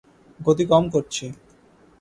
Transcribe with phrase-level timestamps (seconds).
[0.39, 1.25] গতি কম করছি।